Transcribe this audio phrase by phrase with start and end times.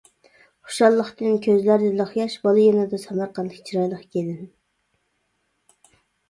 [0.69, 4.41] خۇشاللىقتىن كۆزلەردە لىق ياش، بالا يېنىدا سەمەرقەنتلىك چىرايلىق كېلىن.